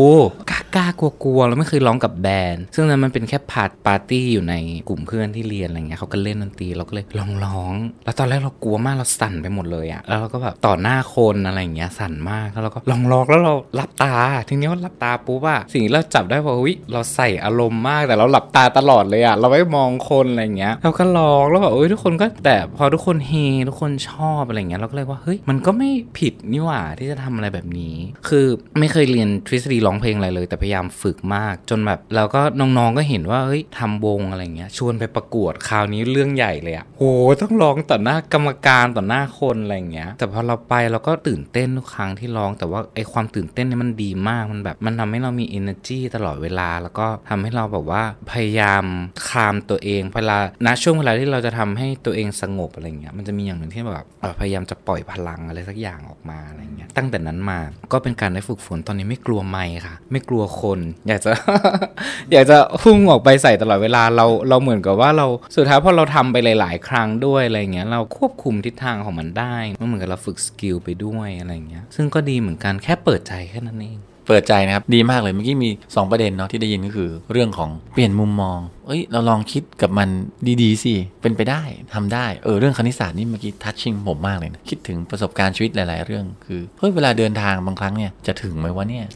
[0.51, 4.55] กล้ากล้ากลัวกลัวๆแล้วไม่เคยร้องกับ band ซึ่งนั้นมันเป็นแค่ part ปาร์ตี้อยู่ใน
[4.89, 14.15] กลุ่มเพื่อนที่เรียนอะไรเงี้ยเขาก็เล่นดนตรีเราก็เลยลองร้อง แล้วตอนแรกเรากลัวมากเราสั่นไปหมดเลยอะแล้วเราก็แบบต่อหน้าคนอะไรเงี้ยสั่นมากแล้วเราก็ลองร้องแล้วเราหลับตา
[14.49, 23.33] ทีนี้ว่าหลับตาปุ๊บอะสิ่งที่เราจับได้ว่าวิเราใส่อารมณ์มากแต่เราหลับตาตลอดเลยอะเราไม่มองคนอะไรเงี้ยเราก็ร้องแล้วแบบเอ้ยทุกคนก็แต่พอทุกคนเฮ
[23.69, 27.95] ทุกคนชอบอะไรเงี้ยเราก็เลยว่าเฮ้ยมันก็ไม่ผิดนี่หว่าที่จะทำอะไรแบบนี้
[28.29, 28.47] คือ
[28.79, 37.03] ไม่เคยเรียนทฤษฎีร้องเพลงอะไรเลย แต่พยายามฝึกมากจนแบบเราก็น้องๆก็เห็นว่าเฮ้ยทำวงอะไรเงี้ยชวนไปประกวดคราวนี้เรื่องใหญ่เลยอะโห
[37.41, 48.03] ต้องร้องต่อหน้ากรรมการต่อหน้าคนอะไรเงี้ย แต่พอเราไปเราก็ตื่นเต้นทุกครั้งที่ร้อง แต่ว่าไอความตื่นเต้นเนี่ยมันดีมากมันแบบมันทำให้เรามี energy ตลอดเวลา แล้วก็ทำให้เราแบบว่า
[48.33, 48.85] พยายาม
[49.29, 54.07] คลามตัวเองเวลาณช่วงเวลาที่เราจะทำให้ตัวเองสงบอะไรเงี้ยมันจะมีอย่างหนึ่งที่แบบ
[54.41, 57.61] พยายามจะปล่อยพลังอะไรสักอย่างออกมาอะไรเงี้ยตั้งแต่นั้นมา
[57.93, 61.33] ก็เป็นการได้ฝึกฝนตอนนี้ไม่กลัวไมค์ค่ะ ไม่กลัวคน อยากจะ
[62.33, 80.09] อยากจะพุ่งออกไปใส่ตลอดเวลาเราเราเหมือนกับว่า่าเราสุดท้ายพอเราทำไปหลาย ๆ ครั้งด้วยอะไรเงี้ยเราควบคุมทิศทางของมันได้มันเหมือนกับเราฝึกสกิลไปด้วยอะไรเงี้ยซึ่งก็ดีเหมือนกันแค่เปิดใจแค่นั้นเอง เปิดใจนะครับดีมากเลยเมื่อกี้มี 2 ประเด็นเนาะที่ได้ยินก็คือ เรื่องของเปลี่ยนมุมมอง เอ้ย เราลองคิดกับมัน
[80.63, 81.63] ดีๆสิเป็นไปได้
[81.95, 89.07] ทำได้เออเรื่องคณิตศาสตร์นี่เมื่อกี้ทัชชิ่งผมมากเลยนะคิดถึงประสบการณ์ชีวิตหลาย ๆ เรื่องคือเฮ้ยเวลาเดินทางบางครั้งเนี่ยจะถึงไหมวะเนี่ย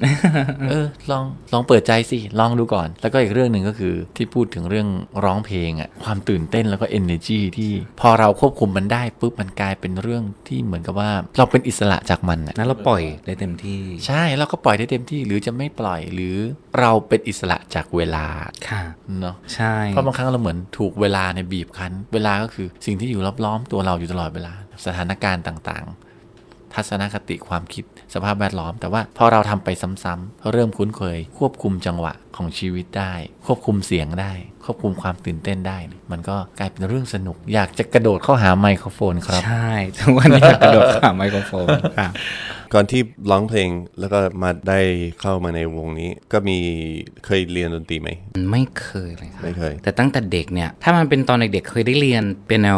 [0.69, 4.89] เออลองลองเปิดใจสิลองดูก่อน แล้วก็อีกเรื่องหนึ่งก็คือที่พูดถึงเรื่อง
[5.25, 16.37] ร้องเพลงอะความตื่นเต้นแล้วก็ energy ที่พอเราควบคุมมันได้ปุ๊บมันกลายเป็นเรื่องที่เหมือนกับว่า เราเป็นอิสระจากมันอะนั้นเราปล่อยได้เต็มที่ ใช่เราก็ปล่อยได้เต็มที่หรือจะไม่ปล่อยหรือ
[16.79, 18.27] เราเป็นอิสระจากเวลา
[18.69, 18.83] ค่ะ
[19.21, 24.53] เนาะใช่เพราะบางครั้งเราเหมือนถูกเวลาในยบีบคั้น เวลาก็คือสิ่งที่อยู่รอบๆตัวเราอยู่ตลอดเวลา
[24.87, 33.15] สถานการณ์ต่างๆ ทัศนคติความคิดสภาพแวดล้อม แต่ว่าพอเราทำไปซ้ำๆเริ่มคุ้นเคย ควบคุมจังหวะของชีวิตได้
[33.47, 34.33] ควบคุมเสียงได้
[34.65, 41.67] ควบคุมความตื่นเต้นได้เนี่ยมันก็กลายเป็นเรื่องสนุก อยากจะกระโดดเข้าหาไมโครโฟนครับ ใช่ทุกวันนี้อยากกระโดดข้ามไมโครโฟน
[41.99, 42.09] ค่ะ
[42.75, 43.69] ก่อนที่ร้องเพลง
[44.01, 44.81] แล้วก็มาได้
[45.21, 46.59] เข้ามาในวงนี้ ก็มี
[47.27, 48.09] เคยเรียนดนตรีไหม
[48.51, 52.69] ไม่เคยเลยครับไม่เคย แต่ตั้งแต่เด็กเนี่ย ถ้ามันเป็นตอนเด็กๆเคยได้เรียนเปียโน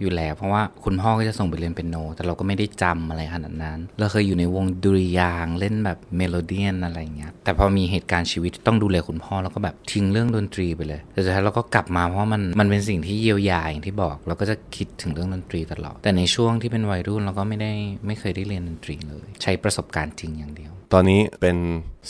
[0.00, 17.72] อยู่แล้วเพราะว่าคุณพ่อก็จะส่งไปเรียนเปียโน แต่เราก็ไม่ได้จำอะไรขนาดนั้น เราเคยอยู่ในวงดุริยางค์เล่นแบบเมโลเดียนอะไรอย่างเงี้ยแต่พอมีเหตุการณ์ชีวิตต้องดูแลคุณพ่อแล้วก็แบบทิ้งเรื่องดนตรีไปเลย แต่สุดท้ายเราก็กลับมาเพราะว่ามันมันเป็นสิ่งที่เยียวยาอย่างที่บอก เราก็จะคิดถึงเรื่องดนตรีตลอดแต่ในช่วงที่เป็นวัยรุ่นเราก็ไม่ได้
[18.06, 21.56] ไม่เคยได้เรียนดนตรีเลยใช้ประสบการณ์จริงอย่างเดียว ตอนนี้เป็น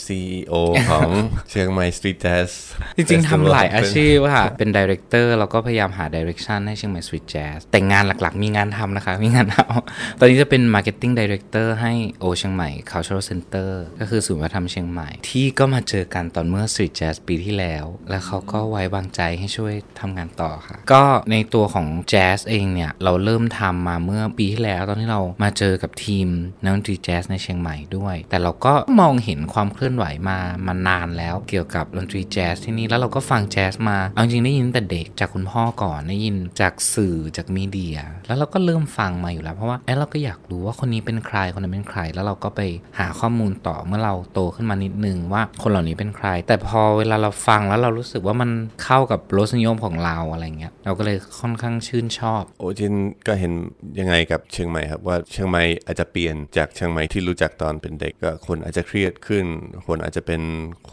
[0.05, 0.53] CEO
[0.89, 1.09] ของ
[1.49, 2.49] เชียงใหม่ Street Jazz
[2.97, 13.69] จริงๆ Festival ทำหลายอาชีพค่ะ เป็นดีเรคเตอร์แล้วก็พยายามหาดิเรกชันให้เชียงใหม่ Street Jazz แต่งานหลักๆ มีงานทำนะคะ มีงานทำตอนนี้จะเป็น Marketing Director ให้โอเชียงใหม่ Cultural Center
[13.99, 26.27] ก็คือศูนย์วัฒนธรรมเชียงใหม่ ที่ก็มาเจอกันตอนเมื่อ Street Jazz ปีที่แล้ว แล้วเขาก็ไว้วางใจให้ช่วยทำงานต่อค่ะ ก็ในตัวของ Jazz เองเนี่ย เราเริ่มทำมาเมื่อปีที่แล้ว ตอนที่เรามาเจอกับทีม
[26.63, 42.61] นักดนตรีแจ๊สในเชียงใหม่ด้วย แต่เราก็็มองเห็นความเคลื่อนไหวมามานานแล้วเกี่ยวกับดนตรีแจ๊สที่นี่แล้วเราก็ฟังแจ๊สมา เอาจริงได้ยินแต่เด็กจากคุณพ่อก่อนได้ยินจากสื่อจากมีเดีย แล้วเราก็เริ่มฟังมาอยู่แล้วเพราะว่าเอ้เราก็อยากรู้ว่าคนนี้เป็นใครคนนั้นเป็นใคร แล้วเราก็ไป
[42.99, 48.49] หาข้อมูลต่อเมื่อเราโตขึ้นมานิดนึงว่าคนเหล่านี้เป็นใคร แต่พอเวลาเราฟังแล้วเรารู้สึกว่ามัน
[48.83, 52.93] เข้ากับรสนิยมของเราอะไรเงี้ยเราก็เลยค่อนข้างชื่นชอบ โอจิน
[53.27, 53.53] ก็เห็น
[53.99, 59.45] ยังไงกับเชียงใหม่ครับว่าเชียงใหม่อาจจะเปลี่ยนจากเชียงใหม่ที่รู้จักตอนเป็นเด็กก็คนอาจจะเครียดขึ้น
[59.87, 60.41] คนอาจจะเป็น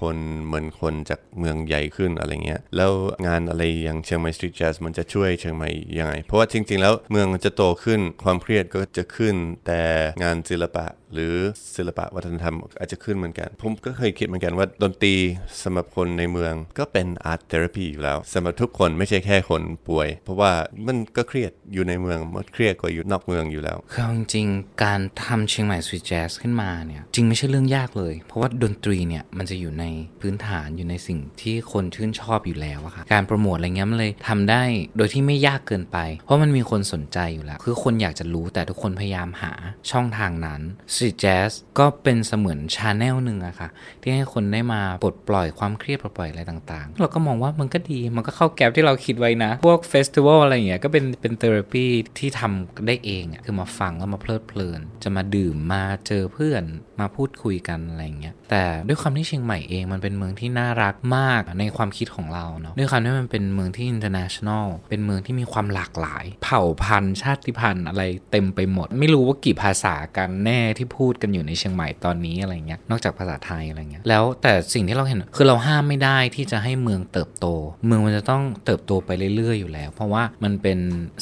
[0.00, 2.92] คนเหมือนคนจากเมืองใหญ่ขึ้นอะไรเงี้ย แล้ว
[3.26, 9.35] งานอะไรอย่างเชียงใหม่ Street Jazz มันจะช่วยเชียงใหม่ยังไง เพราะว่าจริง ๆ แล้วเมืองจะโตขึ้นความเครียดก็จะขึ้น
[9.66, 9.83] แต่
[10.22, 11.35] งานศิลปะ หรือ
[11.77, 15.14] ศิลปะวัฒนธรรมอาจจะขึ้นเหมือนกัน ผมก็เคยคิดเหมือนกันว่าดนตรี
[15.62, 20.53] สำหรับคนในเมืองก็เป็น art therapy อยู่แล้วสำหรับทุกคนไม่ใช่แค่คนป่วย เพราะว่า
[20.87, 24.46] มันก็เครียดอยู่ในเมืองมันเครียดกว่าอยู่นอกเมืองอยู่แล้วคือจริง
[24.85, 29.85] การทำเชียงใหม่ Street Jazz ขึ้นมาเนี่ยจริงไม่ใช่เรื่องยากเลย เพราะว่าดนตรีเนี่ยมันจะอยู่ใน
[30.20, 34.62] พื้นฐานอยู่ในสิ่งที่คนชื่นชอบอยู่แล้วอะค่ะการโปรโมทอะไรเงี้ยมันเลยทำได้
[34.96, 39.53] โดยที่ไม่ยากเกินไป เพราะมันมีคนสนใจอยู่แล้ว คือคนอยากจะรู้แต่ทุกคนพยายามหา
[39.90, 40.61] ช่องทางนั้น
[41.01, 43.69] Street Jazz ก็เป็นเสมือน channel หนึ่งอะค่ะ
[44.03, 51.85] ที่ให้คนได้มาปลดปล่อยความเครียดปลดปล่อยอะไรต่างๆ เราก็มองว่ามันก็ดีมันก็เข้า gap ที่เราคิดไว้นะ พวก festival อะไรอย่างเงี้ยก็เป็นเป็น therapy
[52.19, 56.63] ที่ทำได้เองอะคือมาฟังแล้วมาเพลิดเพลิน จะมาดื่มมาเจอเพื่อน
[57.01, 77.46] มาพูดคุยกันอะไรอย่างเงี้ยแต่ด้วยความที่เชียงใหม่เองมันเป็นเมืองที่น่ารักมากในความคิดของเราเนาะด้วยความที่มันเป็นเมืองที่ international เป็นเมืองที่มีความหลากหลาย เผ่าพันธุ์ชาติพันธุ์อะไรเต็มไปหมด ไม่รู้ว่ากี่ภาษากันแน่ที่พูดกันอยู่ในเชียงใหม่ตอนนี้อะไรเงี้ยนอกจากภาษาไทยอะไรเงี้ยแล้วแต่สิ่งที่เราเห็นคือเราห้ามไม่ได้ที่จะให้เมืองเติบโต
[77.87, 80.79] เมืองมันจะต้องเติบโตไปเรื่อยๆอยู่แล้ว เพราะว่ามันเป็น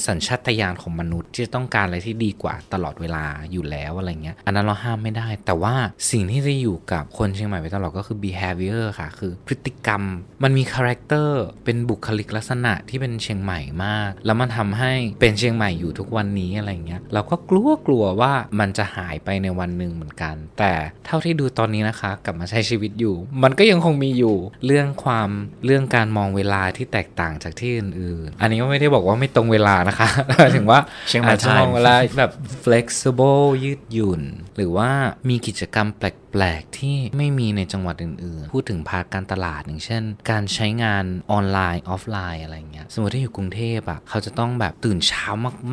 [0.06, 5.74] สัญชาตญาณของมนุษย์ที่จะต้องการอะไรที่ดีกว่าตลอดเวลาอยู่แล้วอะไรเงี้ยอันนั้นเราห้ามไม่ได้ แต่ว่า
[6.10, 10.02] สิ่งที่จะอยู่กับคนเชียงใหม่ไปตลอดก็คือ behavior ค่ะ คือพฤติกรรม
[10.42, 20.72] มันมีคาแรคเตอร์เป็นบุคลิกลักษณะที่เป็นเชียงใหม่มาก แล้วมันทำให้เป็นเชียงใหม่อยู่ทุกวันนี้อะไรเงี้ยเราก็กลัวกลัวว่ามันจะหายไปในวันหนึ่งเหมือนกัน แต่
[21.06, 25.30] เท่าที่ดูตอนนี้นะคะ กลับมาใช้ชีวิตอยู่ มันก็ยังคงมีอยู่เรื่องความ
[25.64, 32.32] เรื่องการมองเวลาที่แตกต่างจากที่อื่นๆอันนี้ก็ไม่ได้บอกว่าไม่ตรงเวลานะคะหมายถึงว่าเชียงใหม่อาจจะมอง Time เวลาแบบ
[32.64, 34.22] flexible ยืดหยุ่น
[34.56, 34.90] หรือว่า
[35.28, 45.26] มีกิจกรรมแปลกๆ ที่ไม่มีในจังหวัดอื่นๆ พูดถึง part การตลาดอย่างเช่น การใช้งานออนไลน์ออฟไลน์อะไรเงี้ย สมมติถ้าอยู่กรุงเทพอะเขาจะต้องแบบตื่นเช้า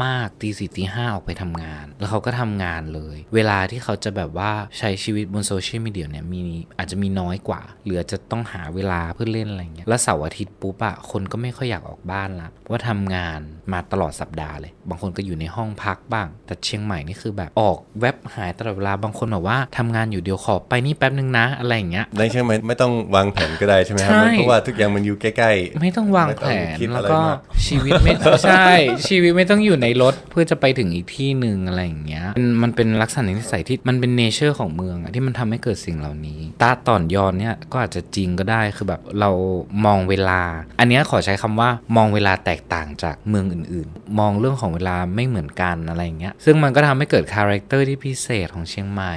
[0.04, 6.42] มากๆตีสี่ตีห้าออกไปทำงาน แล้วเขาก็ทำงานเลย เวลาที่เขาจะแบบว่าใช้ชีวิตบนโซเชียลมีเดียเนี่ยมี
[6.78, 13.40] อาจจะมีน้อยกว่าหรือจะต้องหาเวลาเพื่อเล่นอะไรเงี้ย แล้วเสาร์อาทิตย์ปุ๊บอะคนก็ไม่ค่อยอยากออกบ้านละว่าทำงาน
[13.74, 28.66] มาตลอดสัปดาห์เลย บางคนก็อยู่ในห้องพักบ้าง แต่เชียงใหม่นี่คือแบบออกแว็บหายตลอดเวลาบางคนแบบว่าทำงานอยู่เดียวขอไปนี่แป๊บนึงนะ อะไรอย่างเงี้ยในเชียงใหม่ไม่ต้องวางแผนก็ได้ใช่ไหมครับใช่เพราะว่าทุกอย่างมันอยู่ใกล้ๆ ไม่ต้องวางแผนไม่ต้องคิดแล้วอะไรก็มากชีวิตไม่ใช่
[29.08, 39.30] ชีวิตไม่ต้องอยู่ในรถเพื่อจะไปถึงอีกที่หนึ่งอะไรอย่างเงี้ยมันมันเป็นลักษณะนิสัยที่มันเป็น nature ของเมืองอะที่มันทำให้เกิดสิ่งเหล่านี้ ต๊ะต่อนยอนเนี่ยก็อาจจะจริงก็ได้คือแบบเรา
[39.86, 40.42] มองเวลา
[40.80, 49.16] อันเนี้ยขอใช้คำว่ามองเวลาแตกต่างจากเมืองอื่น ๆ มองเรื่องของเวลาไม่เหมือนกันอะไรอย่างเงี้ยซึ่งมันก็ทำให้เกิด character ที่พิเศษของเชียงใหม่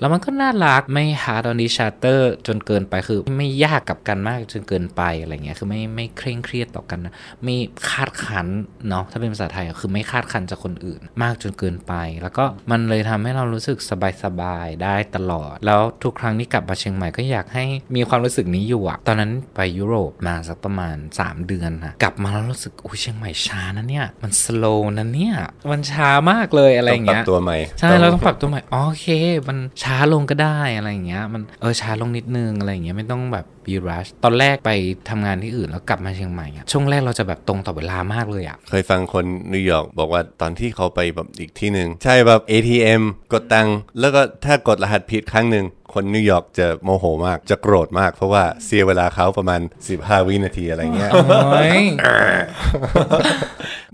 [0.00, 7.56] แล้วมันก็น่ารักไม่ hard on each other จนเกินไปคือไม่ยากกับกันมากจนเกินไปอะไรเงี้ยคือไม่ไม่เคร่งเครียดต่อกันนะไม่
[7.88, 8.46] คาดคั้น
[8.88, 13.78] เนาะถ้าเป็นภาษาไทยอะคือไม่คาดคั้นจากคนอื่น มากจนเกินไป แล้วก็มันเลยทำให้เรารู้สึก
[14.22, 17.64] สบายๆได้ตลอด แล้วทุกครั้งที่กลับมาเชียงใหม่ก็อยากให้
[17.96, 24.64] มีความรู้สึกนี้อยู่อะตอนนั้นไปยุโรปมาสักประมาณ 3 เดือนนะกลับมาแล้วรู้สึกโอ้ยเชียงใหม่ช้านะเนี่ยมันสโล
[24.98, 25.36] นะเนี่ย
[25.70, 29.08] มันช้ามากเลยอะไรต้องปรัเงี้บยตัวใหม่ใช่เราต้องปรับตัวใหม่อ๋อโอเค
[29.48, 34.70] มันช้าลงก็ได้อะไรอย่างเงี้ย มันเออช้าลงนิดนึงอะไรอย่างเงี้ยไม่ต้องแบบ บีรัชตอนแรกไป
[35.10, 43.02] ทำงานที่อื่นแล้วกลับมาเชียงใหม่อะช่วงแรกเราจะแบบตรงต่อเวลามากเลยอะเคยฟังคนนิวยอร์กบอกว่าตอนที่เขาไปแบบอีกที่หนึ่งใช่แบบ ATM
[43.32, 49.60] กดตังค์แล้วก็ถ้ากดรหัสผิดครั้งหนึ่งคนนิวยอร์กจะโมโหมากจะโกรธมาก เพราะว่าเสียเวลาเขาประมาณ
[49.94, 51.80] 15 วินาทีอะไรเงี้ยโอ้ย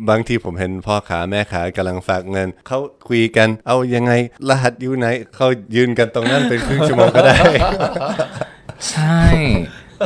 [0.09, 4.13] บางทีผมเห็นพ่อขาแม่ขากำลังฝากเงิน เขาคุยกันเอายังไง
[4.49, 5.07] รหัสอยู่ไหน
[5.37, 7.37] เขายืนกันตรงนั้นเป็นครึ่งชั่วโมงก็ได้
[8.91, 9.23] ใช่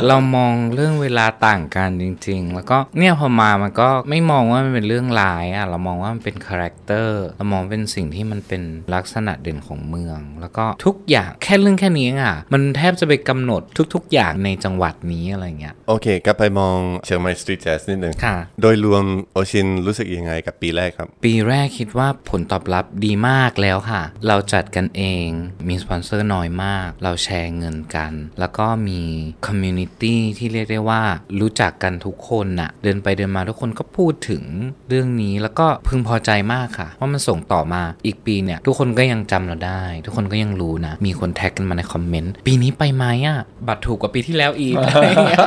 [0.07, 8.61] เรามองเรื่องเวลาต่างกันจริง ๆ แล้วก็เนี่ยพอมามันก็ไม่มองว่ามันเป็นเรื่องร้ายอะเรามองว่ามันเป็น character เรามองเป็นสิ่งที่มันเป็น
[8.95, 13.61] ลักษณะเด่นของเมือง แล้วก็ทุกอย่างแค่เรื่องแค่นี้อะมันแทบจะไปกำหนด
[13.93, 25.27] ทุก ๆ อย่างในจังหวัดนี้อะไรเงี้ยโอเคกลับไปมองเชียงใหม่สตรีทแจ๊สนิดหนึ่งค่ะ โดยรวมโอชินรู้สึกยังไงกับปีแรกครับ ปีแรกคิดว่าผลตอบรับดีมากแล้วค่ะ เราจัดกันเอง
[25.67, 29.01] มีสปอนเซอร์น้อยมาก เราแชร์เงินกัน แล้วก็มี
[29.47, 31.01] community ที่เรียกได้ว่า
[31.41, 34.43] รู้จักกันทุกคนน่ะ เดินไปเดินมาทุกคนก็พูดถึง
[34.89, 45.39] เรื่องนี้แล้วก็พึงพอใจมากค่ะว่ามันส่งต่อมาอีกปีเนี่ยทุกคนก็ยังจำเราได้ ทุกคนก็ยังรู้นะ มีคนแท็กกันมาในคอมเมนต์ปีนี้ไปไหมอะบัตรถูกกว่าปีที่แล้วอีกอะไรอย่างเงี้ย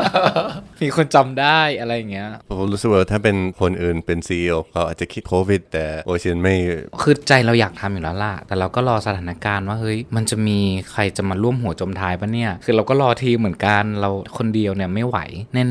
[0.83, 6.55] มีคนจำได้อะไรอย่างเงี้ยผมรู้สึกว่าถ้าเป็นคนอื่นเป็น CEO เขาอาจจะคิดโควิด แต่โอชินไม่
[7.03, 10.59] คือใจเราอยากทำอยู่แล้วล่ะ แต่เราก็รอสถานการณ์ว่าเฮ้ยมันจะมี
[10.92, 15.16] ใครจะมาร่วมหัวจมท้ายปะเนี่ย คือเราก็รอทีมเหมือนกันเราคนเดียวเนี่ยไม่ไหว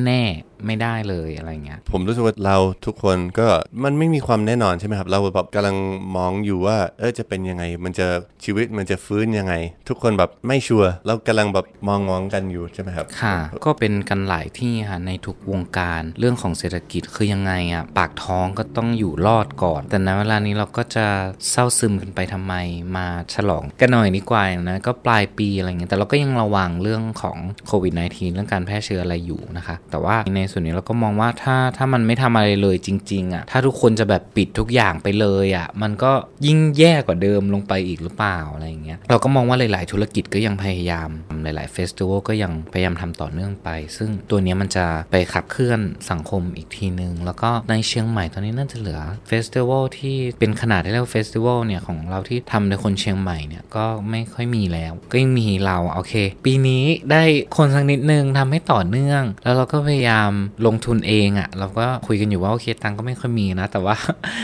[0.06, 3.48] แน่ๆ ไม่ได้เลยอะไรเงี้ยผมรู้สึกว่าเราทุกคนก็
[3.84, 5.76] มันไม่มีความแน่นอนใช่ไหมครับ เราแบบกำลัง
[6.18, 8.08] มองอยู่ว่า เออจะเป็นยังไง มันจะ
[8.44, 9.54] ชีวิตมันจะฟื้นยังไง
[9.90, 21.06] ทุกคนแบบไม่ชัวร์เรากำลังแบบมองมองกันอยู่ใช่ไหมครับค่ะ ก็เป็นกันหลายที่ค่ะในทุกวงการเรื่องของเศรษฐกิจคือยังไงอะปากท้องก็ต้องอยู่รอดก่อน แต่ในเวลานี้เราก็จะ
[21.52, 22.54] เศร้าซึมกันไปทำไม
[22.96, 36.12] มาฉลองกันหน่อยดีกว่านะก็ปลายปีอะไรเงี้ยแต่เราก็ยังระวังเรื่องของโควิด -19 เรื่องการแพร่เชื้ออะไรอยู่นะคะ แต่ว่าในส่วนนี้เราก็มองว่าถ้าถ้ามันไม่ทำอะไรเลยจริง ๆอะถ้าทุกคนจะแบบปิดทุกอย่างไปเลยอะมันก็
[36.46, 41.10] ยิ่งแย่กว่าเดิมลงไปอีกหรือเปล่าอะไรเงี้ยเราก็มองว่าหลาย ๆ ธุรกิจก็ยังพยายาม
[41.44, 45.80] หลายๆ festival ก็ยังพยายามทำต่อเนื่องไป ซึ่งตัวนี้มันจะไปขับเคลื่อน
[46.12, 56.14] สังคมอีกทีนึง แล้วก็ในเชียงใหม่ตอนนี้น่าจะเหลือ festival ที่เป็นขนาดที่เรียกว่า festival เนี่ยของเราที่ทำในคนเชียงใหม่เนี่ยก็ไม่ค่อยมีแล้ว ก็ยังมีเราโอเค
[56.46, 57.24] ปีนี้ได้
[57.58, 60.32] คนสักนิดนึงทำให้ต่อเนื่อง แล้วเราก็พยายาม
[60.68, 63.96] ลงทุนเองอะ่ะ เราก็คุยกันอยู่ว่าโอเคตังค์ก็ไม่ค่อยมีนะ แต่ว่า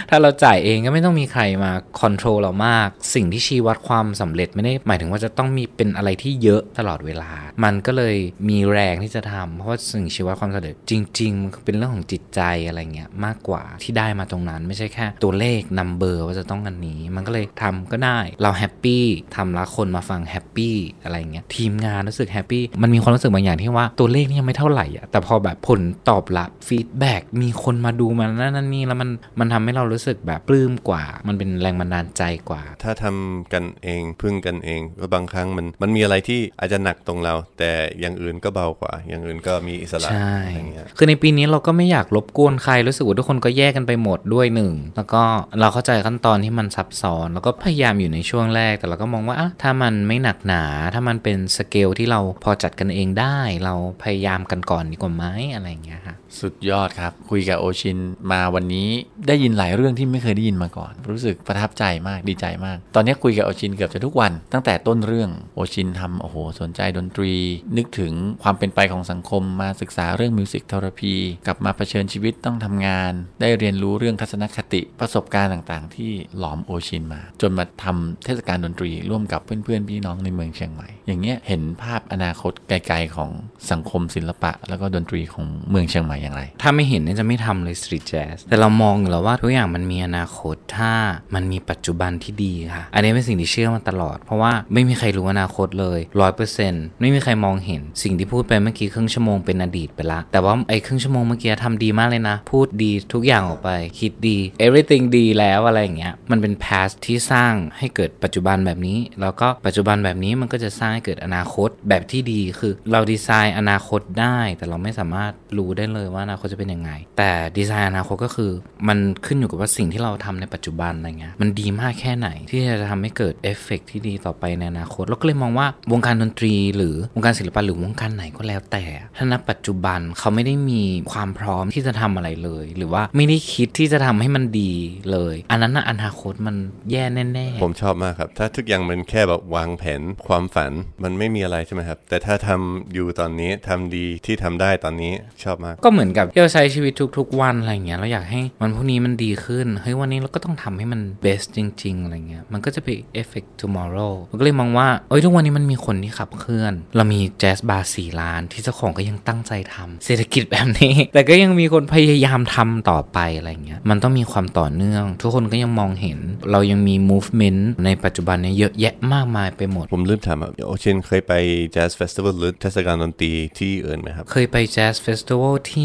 [0.09, 7.31] ถ้าเราจ่ายเองก็ไม่ต้องมีใครมา control เรามาก สิ่งที่ชี้วัดความสำเร็จไม่ได้หมายถึงว่าจะต้องมีเป็นอะไรที่เยอะตลอดเวลา
[7.63, 8.15] มันก็เลย
[8.49, 19.03] มีแรงที่จะทำเพราะว่าสิ่งชี้วัดความสำเร็จจริงๆมันเป็นเรื่องของจิตใจอะไรเงี้ยมากกว่าที่ได้มาตรงนั้น ไม่ใช่แค่ ตัวเลข number ว่าจะต้องอันนี้ มันก็เลยทำก็ได้เรา happy
[19.35, 45.23] ทำแล้วคนมาฟัง happy อะไรเงี้ยทีมงานรู้สึก happy มันมีความรู้สึกบางอย่างที่ว่าตัวเลขนี่ยังไม่เท่าไหร่อะแต่พอแบบผลตอบรับ feedback มีคนมาดูมันนั่นนั่นนี่แล้วมันมันทำให้เรารู้สึกแบบปลื้มกว่า มันเป็นแรงบันดาลใจกว่า ถ้าทำกันเองพึ่งกันเองก็บางครั้งมันมันมีอะไรที่อาจจะหนักตรงเรา แต่อย่างอื่นก็เบากว่า อย่างอื่นก็มีอิสระใช่อะไรเงี้ยคือในปีนี้เราก็ไม่อยากรบกวนใครรู้สึกว่าทุกคนก็แยกกันไปหมดด้วยหนึ่งแล้วก็
[45.59, 57.97] เราเข้าใจขั้นตอนที่มันซับซ้อน แล้วก็พยายามอยู่ในช่วงแรก แต่เราก็มองว่าอะถ้ามันไม่หนักหนา ถ้ามันเป็นสเกลที่เราพอจัดกันเองได้ เราพยายามกันก่อนดีกว่าไหมอะไรอย่างเงี้ยฮะ สุดยอดครับ คุยกับโอชิน
[58.31, 58.89] มาวันนี้
[59.27, 67.33] ได้ยินหลายเรื่องที่ไม่เคยได้ยินมาก่อน รู้สึกประทับใจมากดีใจมาก ตอนนี้คุยกับโอชินเกือบจะทุกวัน ตั้งแต่ต้นเรื่องโอชินทำโอ้โหสนใจดนตรี
[67.77, 71.13] นึกถึงความเป็นไปของสังคมมาศึกษาเรื่อง music therapy
[71.47, 83.29] กลับมาเผชิญชีวิตต้องทำงาน ได้เรียนรู้เรื่องทัศนคติประสบการณ์ต่างๆ ที่หลอมโอชินมา จนมาทำเทศกาลดนตรีร่วมกับเพื่อนๆพี่น้องในเมืองเชียงใหม่ อย่างเงี้ยเห็นภาพอนาคตไกลๆของ
[83.71, 90.91] สังคมศิลปะ แล้วก็ดนตรีของเมืองเชียงใหม่อย่างไร ถ้าไม่เห็นเนี่ยจะไม่ทำเลยสตรีทแจ๊สแต่เรามองอยู่แล้วว่าทุกอย่างมันมีอนาคตถ้า
[91.35, 118.51] มันมีปัจจุบันที่ดีค่ะ อันนี้เป็นสิ่งที่เชื่อมาตลอด เพราะว่าไม่มีใครรู้อนาคตเลยร้อยเปอร์เซ็นต์ไม่มีใครมองเห็น สิ่งที่พูดไปเมื่อกี้ครึ่งชั่วโมงเป็นอดีตไปละ แต่ว่าไอ้ครึ่งชั่วโมงเมื่อกี้ทำดีมากเลยนะ พูดดีทุกอย่างออกไป คิดดี everything ดีแล้วอะไรอย่างเงี้ย มันเป็น past ที่สร้างให้เกิดปัจจุบันแบบนี้ แล้วก็ปัจจุบันแบบนี้มันก็จะสร้างให้เกิดอนาคตแบบที่ดี คือเราดีไซน์อนาคตได้ แต่เราไม่สามารถรู้ได้เลยว่าอนาคตจะเป็นยังไง แต่ดีไซน์อนาคตก็คือ
[118.87, 128.83] มันขึ้นอยู่กับว่าสิ่งที่เราทำในปัจจุบันอะไรเงี้ยมันดีมากแค่ไหนที่จะทำให้เกิดเอฟเฟกต์ที่ดีต่อไปในอนาคตเราก็เลยมองว่าวงการดนตรี หรือวงการศิลปะหรือวงการไหนก็แล้วแต่
[129.17, 134.73] ถ้าณปัจจุบันเขาไม่ได้มีความพร้อมที่จะทำอะไรเลย หรือว่าไม่ได้คิดที่จะทำให้มันดี
[135.11, 136.55] เลย อันนั้นอนาคตมัน
[136.91, 140.71] แย่แน่ๆผมชอบมากครับ ถ้าทุกอย่างมันแค่แบบวางแผนความฝัน
[141.03, 145.13] มันไม่มีอะไรใช่ไหมครับ แต่ถ้าทำอยู่ตอนนี้ทำดีที่ทำได้ตอนนี้
[145.43, 152.87] ชอบมากก็เหมือนกับที่เราใช้ชีวิตทุก ๆ วันอะไรเงี้ยเราอยากให้วันพรุ่งนี้มันดีขึ้นเฮ้ยวันนี้เราก็ต้องทำให้มัน best จริง ๆ อะไรเงี้ยมันก็จะไป
[153.21, 166.19] effect tomorrow มันก็เลยมองว่าเอ้ยทุกวันนี้มันมีคนที่ขับเคลื่อน เรามีแจ๊สบาร์สี่ล้านที่เจ้าของก็ยังตั้งใจทำเศรษฐกิจแบบนี้ แต่ก็ยังมีคนพยายามทำต่อไปอะไรเงี้ยมันต้องมีความต่อเนื่อง ทุกคนก็ยังมองเห็น
[166.51, 171.33] เรายังมี movement ในปัจจุบันเนี่ยเยอะแยะมากมายไปหมด ผมลืมถามครับโอชินเคยไป
[171.75, 175.75] Jazz Festival หรือเทศกาลดนตรีที่อื่นไหมครับ เคยไป jazz festival ท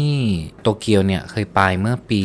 [0.61, 2.21] โตเกียวเนี่ยเคยไปเมื่อปี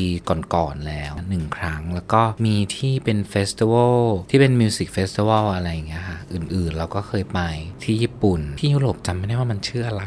[0.55, 7.41] ก่อนๆแล้วหนึ่งครั้ง แล้วก็มีที่เป็น festival ที่เป็น music festival อะไรอย่างเงี้ยค่ะ อื่นๆ เราก็เคยไป
[7.85, 10.05] ที่ญี่ปุ่น ที่ยุโรปจำไม่ได้ว่ามันชื่ออะไร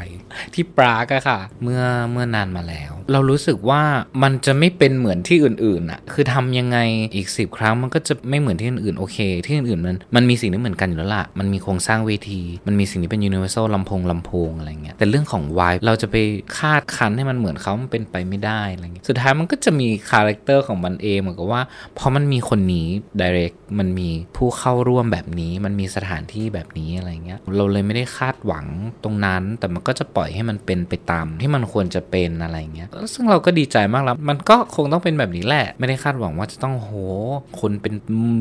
[0.54, 3.82] ที่ปรากอะค่ะ เมื่อเมื่อนานมาแล้ว เรารู้สึกว่า
[4.22, 6.78] มันจะไม่เป็นเหมือนที่อื่นๆอะคือทำยังไง
[7.14, 16.16] อีก 10 ครั้งมันก็จะไม่เหมือนที่อื่นๆโอเค ที่อื่นๆมันมันมีสิ่งที่เหมือนกันอยู่แล้วล่ะมันมีโครงสร้างเวที มันมีสิ่งที่เป็น universal ลำโพงลำโพงอะไรเงี้ยแต่เรื่องของ vibe เราจะไป
[16.58, 21.62] คาดคั้นให้มันเหมือนเขามันเป็นไปไม่ได้อะไรเงี้ยสุดท้ายมันก็จะมี character ของมันเองเหมือนกับว่า
[21.98, 22.88] พอมันมีคนนี้
[23.20, 28.66] direct มันมีผู้เข้าร่วมแบบนี้มันมีสถานที่แบบนี้อะไรเงี้ย เราเลยไม่ได้คาดหวัง
[29.04, 36.90] ตรงนั้น แต่มันก็จะปล่อยให้มันเป็นไปตามที่มันควรจะเป็นอะไรเงี้ย ซึ่งเราก็ดีใจมากแล้ว มันก็คงต้องเป็นแบบนี้แหละ ไม่ได้คาดหวังว่าจะต้องโห
[37.60, 37.94] คนเป็น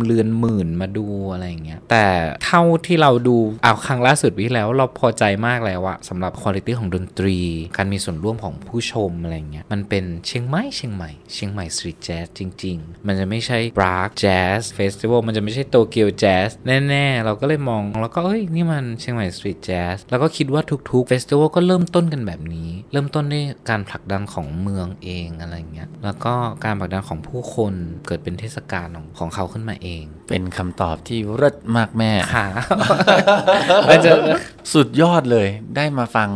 [0.05, 2.05] เรือนหมื่นมาดูอะไรเงี้ย แต่
[2.45, 7.37] เท่าที่เราดูเอาครั้งล่าสุดวิแล้ว เราพอใจมากแล้วอะสำหรับคุณภาพของดนตรี
[7.77, 16.49] การมีส่วนร่วมของผู้ชมอะไรเงี้ย มันเป็นเชียงใหม่เชียงใหม่เชียงใหม่สตรีทแจ๊สจริง ๆ มันจะไม่ใช่ปราก Jazz Festival มันจะไม่ใช่โตเกียวแจ๊ส
[16.89, 26.33] แน่ๆเราก็เลยมอง แล้วก็เอ้ยนี่มันเชียงใหม่สตรีทแจ๊สแล้วก็คิดว่าทุกๆเฟสติวัลก็เริ่มต้นกันแบบนี้ เริ่มต้นด้วยการผลักดันของเมืองเองอะไรเงี้ยแล้วก็
[26.65, 27.73] การผลักดันของผู้คน
[28.07, 32.45] เกิดเป็นเทศกาลของของเขาขึ้นมาเอง เป็นคำตอบที่เลิศมากแม่ค่ะ
[33.89, 34.11] มันจะ
[34.73, 36.29] สุดยอดเลยได้มาฟัง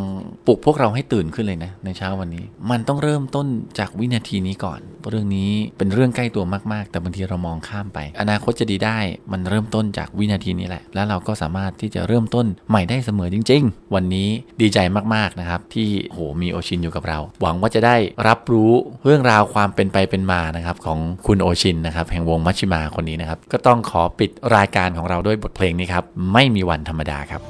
[0.48, 3.48] ปลุกพวกเราให้ตื่นขึ้นเลยนะ ในเช้าวันนี้ มันต้องเริ่มต้น
[3.80, 8.98] จากวินาทีนี้ก่อน เรื่องนี้เป็นเรื่องใกล้ตัวมากๆ แต่บางทีเรามองข้ามไป อนาคตจะดีได้
[9.32, 14.30] มันเริ่มต้นจากวินาทีนี้แหละ แล้วเราก็สามารถที่จะเริ่มต้นใหม่ได้เสมอจริง ๆ วันนี้
[14.62, 14.80] ดีใจ
[15.16, 17.96] มากๆนะครับ ที่โหมีโอชินอยู่กับเรา หวังว่าจะได้
[18.28, 18.72] รับรู้
[19.04, 27.44] เรื่องราวความเป็นไปเป็นมานะครับของคุณโอชินนะครับแห่งวงมัชชิมาคนนี้นะครับก็ต้องขอปิดรายการของเราด้วยบทเพลงนี้ครับไม่มีวันธรรมดาครับ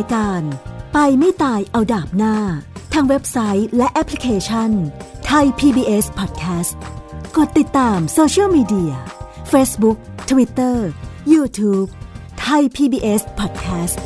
[0.00, 0.42] รายการ
[0.92, 2.36] ไปไม่ตายเอาดาบหน้า
[2.92, 4.70] ทางเว็บไซต์และแอปพลิเคชัน
[5.26, 6.72] ไทย PBS Podcast
[7.36, 8.92] กดติดตามโซเชียลมีเดีย
[9.52, 9.98] Facebook
[10.30, 10.76] Twitter
[11.32, 11.88] YouTube
[12.40, 13.98] ไทย PBS Podcast